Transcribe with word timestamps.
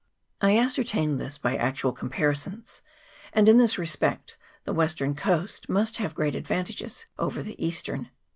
I 0.41 0.57
ascertained 0.57 1.19
this 1.21 1.37
by 1.37 1.55
actual 1.55 1.91
comparisons, 1.91 2.81
and 3.33 3.47
in 3.47 3.59
this 3.59 3.77
respect 3.77 4.35
the 4.63 4.73
western 4.73 5.13
coast 5.13 5.69
must 5.69 5.97
have 5.97 6.15
great 6.15 6.33
advantages 6.33 7.05
over 7.19 7.43
the 7.43 7.63
eastern. 7.63 8.09